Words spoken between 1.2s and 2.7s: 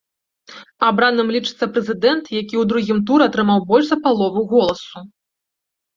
лічыцца прэзідэнт, які